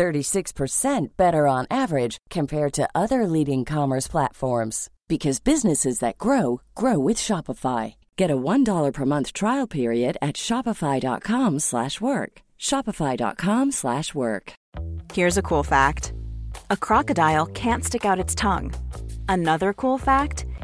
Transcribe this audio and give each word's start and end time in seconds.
36% 0.00 1.08
better 1.18 1.46
on 1.46 1.66
average 1.70 2.16
compared 2.30 2.72
to 2.72 2.88
other 2.94 3.26
leading 3.26 3.66
commerce 3.66 4.08
platforms 4.08 4.88
because 5.08 5.40
businesses 5.40 5.98
that 5.98 6.16
grow 6.16 6.62
grow 6.74 6.98
with 6.98 7.18
Shopify. 7.18 7.94
Get 8.16 8.30
a 8.30 8.36
$1 8.36 8.92
per 8.94 9.04
month 9.04 9.32
trial 9.34 9.66
period 9.66 10.16
at 10.22 10.36
shopify.com/work. 10.36 12.32
shopify.com/work. 12.68 14.52
Here's 15.16 15.38
a 15.38 15.46
cool 15.50 15.64
fact. 15.64 16.12
A 16.70 16.76
crocodile 16.86 17.46
can't 17.62 17.84
stick 17.84 18.04
out 18.04 18.22
its 18.24 18.34
tongue. 18.34 18.72
Another 19.28 19.72
cool 19.72 19.98
fact, 19.98 20.46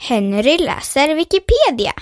Henry 0.00 0.58
läser 0.58 1.14
Wikipedia. 1.14 1.92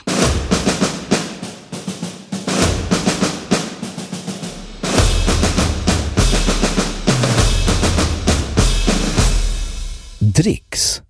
Dricks 10.19 11.03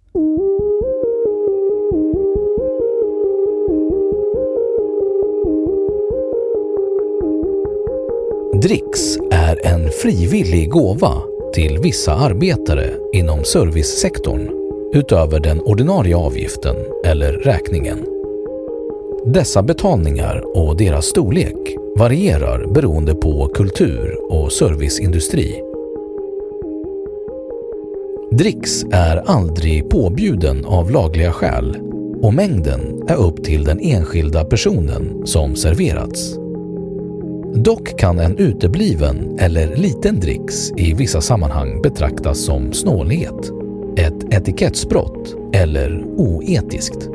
Dricks 8.63 9.17
är 9.31 9.67
en 9.67 9.91
frivillig 10.03 10.71
gåva 10.71 11.23
till 11.55 11.79
vissa 11.79 12.15
arbetare 12.15 12.91
inom 13.13 13.45
servicesektorn 13.45 14.56
utöver 14.97 15.41
den 15.41 15.61
ordinarie 15.61 16.17
avgiften 16.17 16.77
eller 17.05 17.33
räkningen. 17.33 18.07
Dessa 19.27 19.63
betalningar 19.63 20.57
och 20.57 20.77
deras 20.77 21.07
storlek 21.07 21.77
varierar 21.99 22.67
beroende 22.75 23.15
på 23.15 23.49
kultur 23.49 24.19
och 24.31 24.53
serviceindustri. 24.53 25.63
Dricks 28.31 28.85
är 28.93 29.17
aldrig 29.17 29.91
påbjuden 29.91 30.65
av 30.65 30.91
lagliga 30.91 31.33
skäl 31.33 31.77
och 32.23 32.35
mängden 32.35 33.05
är 33.09 33.17
upp 33.17 33.45
till 33.45 33.65
den 33.65 33.81
enskilda 33.81 34.45
personen 34.45 35.27
som 35.27 35.57
serverats. 35.57 36.39
Dock 37.55 37.99
kan 37.99 38.19
en 38.19 38.39
utebliven 38.39 39.39
eller 39.39 39.77
liten 39.77 40.21
dricks 40.21 40.73
i 40.77 40.95
vissa 40.95 41.21
sammanhang 41.21 41.83
betraktas 41.83 42.39
som 42.39 42.73
snålhet, 42.73 43.51
ett 44.31 44.49
etikettsbrott 44.49 45.35
eller 45.53 46.05
oetiskt. 46.17 47.09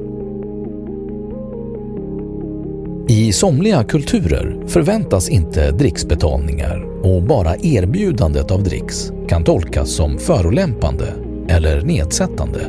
I 3.08 3.34
somliga 3.34 3.84
kulturer 3.84 4.64
förväntas 4.68 5.30
inte 5.30 5.72
dricksbetalningar 5.72 6.86
och 7.04 7.24
bara 7.24 7.56
erbjudandet 7.56 8.52
av 8.52 8.64
dricks 8.64 9.12
kan 9.28 9.44
tolkas 9.44 9.90
som 9.90 10.18
förolämpande 10.18 11.14
eller 11.48 11.82
nedsättande. 11.82 12.60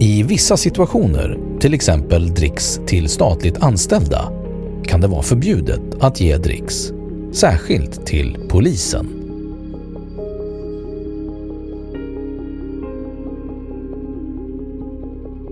I 0.00 0.22
vissa 0.22 0.56
situationer, 0.56 1.38
till 1.60 1.74
exempel 1.74 2.34
dricks 2.34 2.80
till 2.86 3.08
statligt 3.08 3.58
anställda, 3.58 4.32
kan 4.84 5.00
det 5.00 5.08
vara 5.08 5.22
förbjudet 5.22 5.82
att 6.00 6.20
ge 6.20 6.36
dricks, 6.36 6.92
särskilt 7.32 8.06
till 8.06 8.36
polisen. 8.48 9.17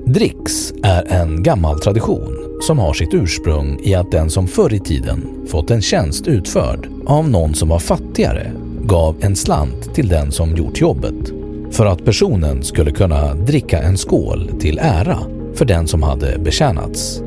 Dricks 0.08 0.74
är 0.82 1.04
en 1.12 1.42
gammal 1.42 1.80
tradition 1.80 2.60
som 2.60 2.78
har 2.78 2.92
sitt 2.92 3.14
ursprung 3.14 3.80
i 3.82 3.94
att 3.94 4.10
den 4.10 4.30
som 4.30 4.48
förr 4.48 4.74
i 4.74 4.80
tiden 4.80 5.46
fått 5.48 5.70
en 5.70 5.82
tjänst 5.82 6.26
utförd 6.26 6.88
av 7.06 7.30
någon 7.30 7.54
som 7.54 7.68
var 7.68 7.78
fattigare 7.78 8.52
gav 8.82 9.16
en 9.20 9.36
slant 9.36 9.94
till 9.94 10.08
den 10.08 10.32
som 10.32 10.56
gjort 10.56 10.80
jobbet 10.80 11.32
för 11.70 11.86
att 11.86 12.04
personen 12.04 12.64
skulle 12.64 12.90
kunna 12.90 13.34
dricka 13.34 13.82
en 13.82 13.98
skål 13.98 14.50
till 14.60 14.78
ära 14.82 15.18
för 15.54 15.64
den 15.64 15.86
som 15.86 16.02
hade 16.02 16.38
betjänats. 16.38 17.22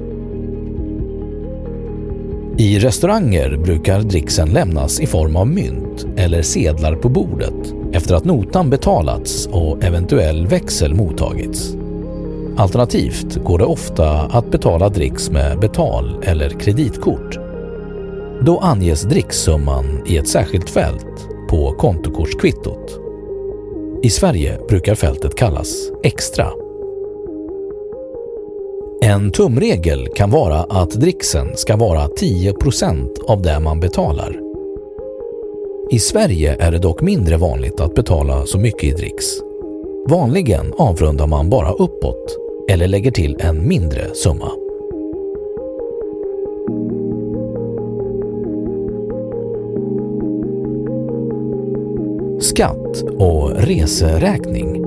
I 2.57 2.79
restauranger 2.79 3.57
brukar 3.57 4.01
dricksen 4.01 4.49
lämnas 4.49 4.99
i 4.99 5.05
form 5.05 5.35
av 5.35 5.47
mynt 5.47 6.07
eller 6.17 6.41
sedlar 6.41 6.95
på 6.95 7.09
bordet 7.09 7.73
efter 7.91 8.15
att 8.15 8.25
notan 8.25 8.69
betalats 8.69 9.47
och 9.51 9.83
eventuell 9.83 10.47
växel 10.47 10.93
mottagits. 10.93 11.78
Alternativt 12.57 13.35
går 13.35 13.57
det 13.57 13.65
ofta 13.65 14.09
att 14.09 14.51
betala 14.51 14.89
dricks 14.89 15.29
med 15.29 15.59
betal 15.59 16.23
eller 16.23 16.49
kreditkort. 16.49 17.39
Då 18.41 18.59
anges 18.59 19.01
dricksumman 19.01 19.85
i 20.05 20.17
ett 20.17 20.27
särskilt 20.27 20.69
fält 20.69 21.27
på 21.49 21.71
kontokortskvittot. 21.71 22.99
I 24.03 24.09
Sverige 24.09 24.59
brukar 24.67 24.95
fältet 24.95 25.35
kallas 25.35 25.91
extra. 26.03 26.47
En 29.01 29.31
tumregel 29.31 30.07
kan 30.15 30.31
vara 30.31 30.59
att 30.59 30.91
dricksen 30.91 31.57
ska 31.57 31.75
vara 31.75 32.07
10% 32.07 33.23
av 33.27 33.41
det 33.41 33.59
man 33.59 33.79
betalar. 33.79 34.39
I 35.91 35.99
Sverige 35.99 36.55
är 36.59 36.71
det 36.71 36.79
dock 36.79 37.01
mindre 37.01 37.37
vanligt 37.37 37.79
att 37.79 37.95
betala 37.95 38.45
så 38.45 38.57
mycket 38.57 38.83
i 38.83 38.91
dricks. 38.91 39.48
Vanligen 40.07 40.73
avrundar 40.77 41.27
man 41.27 41.49
bara 41.49 41.71
uppåt 41.71 42.37
eller 42.69 42.87
lägger 42.87 43.11
till 43.11 43.37
en 43.39 43.67
mindre 43.67 44.15
summa. 44.15 44.51
Skatt 52.41 53.01
och 53.17 53.51
reseräkning 53.55 54.85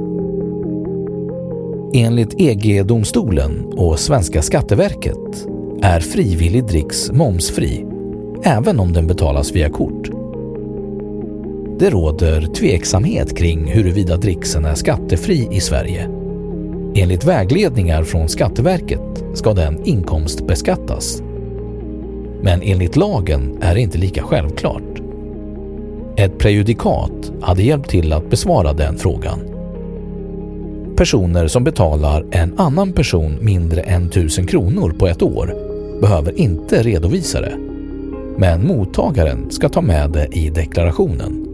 Enligt 1.95 2.41
EG-domstolen 2.41 3.73
och 3.77 3.99
Svenska 3.99 4.43
Skatteverket 4.43 5.47
är 5.83 6.01
frivillig 6.01 6.65
dricks 6.65 7.13
momsfri 7.13 7.87
även 8.45 8.81
om 8.81 8.93
den 8.93 9.07
betalas 9.07 9.53
via 9.53 9.71
kort. 9.71 10.22
Det 11.83 11.91
råder 11.91 12.47
tveksamhet 12.47 13.37
kring 13.37 13.67
huruvida 13.67 14.17
dricksen 14.17 14.65
är 14.65 14.75
skattefri 14.75 15.49
i 15.51 15.61
Sverige. 15.61 16.09
Enligt 16.95 17.25
vägledningar 17.25 18.05
från 18.05 18.29
Skatteverket 18.29 19.25
ska 19.35 19.53
den 19.53 19.85
inkomstbeskattas. 19.85 21.23
Men 22.43 22.63
enligt 22.63 22.97
lagen 22.97 23.59
är 23.61 23.75
det 23.75 23.81
inte 23.81 23.99
lika 23.99 24.23
självklart. 24.23 25.03
Ett 26.17 26.39
prejudikat 26.39 27.33
hade 27.41 27.63
hjälpt 27.63 27.91
till 27.91 28.13
att 28.13 28.31
besvara 28.31 28.73
den 28.73 28.99
frågan. 28.99 29.41
Personer 30.97 31.47
som 31.47 31.65
betalar 31.65 32.27
en 32.31 32.59
annan 32.59 32.93
person 32.93 33.39
mindre 33.41 33.81
än 33.81 34.07
1000 34.07 34.47
kronor 34.47 34.95
på 34.99 35.07
ett 35.07 35.23
år 35.23 35.55
behöver 36.01 36.41
inte 36.41 36.83
redovisa 36.83 37.41
det. 37.41 37.57
Men 38.37 38.67
mottagaren 38.67 39.51
ska 39.51 39.69
ta 39.69 39.81
med 39.81 40.11
det 40.11 40.29
i 40.33 40.51
deklarationen. 40.51 41.52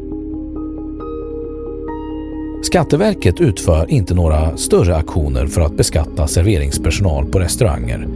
Skatteverket 2.69 3.41
utför 3.41 3.91
inte 3.91 4.15
några 4.15 4.57
större 4.57 4.97
aktioner 4.97 5.47
för 5.47 5.61
att 5.61 5.77
beskatta 5.77 6.27
serveringspersonal 6.27 7.27
på 7.27 7.39
restauranger. 7.39 8.09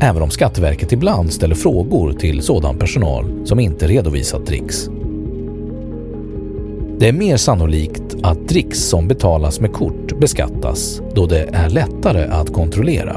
Även 0.00 0.22
om 0.22 0.30
Skatteverket 0.30 0.92
ibland 0.92 1.32
ställer 1.32 1.54
frågor 1.54 2.12
till 2.12 2.42
sådan 2.42 2.78
personal 2.78 3.46
som 3.46 3.60
inte 3.60 3.86
redovisat 3.86 4.46
dricks. 4.46 4.88
Det 6.98 7.08
är 7.08 7.12
mer 7.12 7.36
sannolikt 7.36 8.16
att 8.22 8.48
dricks 8.48 8.78
som 8.78 9.08
betalas 9.08 9.60
med 9.60 9.72
kort 9.72 10.18
beskattas 10.18 11.00
då 11.14 11.26
det 11.26 11.48
är 11.52 11.68
lättare 11.68 12.24
att 12.24 12.52
kontrollera. 12.52 13.16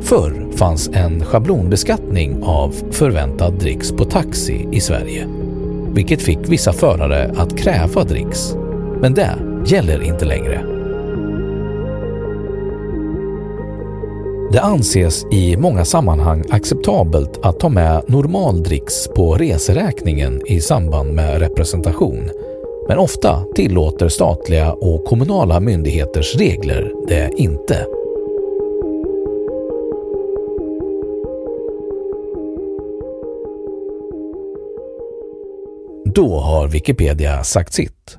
Förr 0.00 0.46
fanns 0.56 0.90
en 0.92 1.24
schablonbeskattning 1.24 2.42
av 2.42 2.74
förväntad 2.90 3.54
dricks 3.54 3.92
på 3.92 4.04
taxi 4.04 4.68
i 4.72 4.80
Sverige, 4.80 5.26
vilket 5.92 6.22
fick 6.22 6.48
vissa 6.48 6.72
förare 6.72 7.34
att 7.36 7.58
kräva 7.58 8.04
dricks. 8.04 8.56
Men 9.00 9.14
det 9.14 9.38
gäller 9.66 10.02
inte 10.02 10.24
längre. 10.24 10.64
Det 14.52 14.60
anses 14.60 15.26
i 15.32 15.56
många 15.56 15.84
sammanhang 15.84 16.44
acceptabelt 16.50 17.38
att 17.42 17.60
ta 17.60 17.68
med 17.68 18.02
normaldricks 18.06 19.08
på 19.08 19.34
reseräkningen 19.34 20.42
i 20.46 20.60
samband 20.60 21.12
med 21.12 21.38
representation. 21.38 22.30
Men 22.88 22.98
ofta 22.98 23.44
tillåter 23.54 24.08
statliga 24.08 24.72
och 24.72 25.04
kommunala 25.04 25.60
myndigheters 25.60 26.36
regler 26.36 26.92
det 27.08 27.30
inte. 27.36 27.86
Då 36.04 36.38
har 36.38 36.68
Wikipedia 36.68 37.44
sagt 37.44 37.74
sitt 37.74 38.18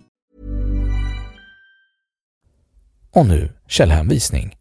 Och 3.13 3.25
nu 3.25 3.49
källhänvisning. 3.67 4.55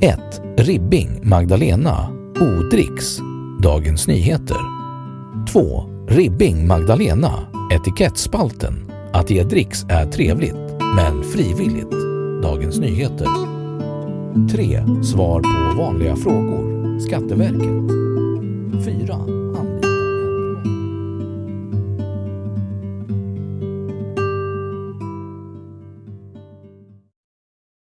Ett 0.00 0.42
Ribbing 0.56 1.20
Magdalena 1.22 2.08
Odricks 2.40 3.18
Dagens 3.62 4.08
Nyheter 4.08 4.60
2. 5.52 5.84
Ribbing 6.08 6.66
Magdalena 6.66 7.32
Etikettspalten 7.72 8.92
Att 9.12 9.30
ge 9.30 9.42
dricks 9.42 9.84
är 9.88 10.06
trevligt, 10.06 10.56
men 10.96 11.24
frivilligt. 11.24 11.92
Dagens 12.42 12.78
Nyheter 12.78 13.28
3. 14.50 14.82
Svar 15.04 15.40
på 15.40 15.82
vanliga 15.82 16.16
frågor 16.16 16.98
Skatteverket 17.00 17.88
4. 18.84 19.47